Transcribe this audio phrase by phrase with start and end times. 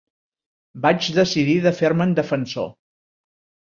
[0.85, 2.77] Vaig decidir de fer-me'n defensor.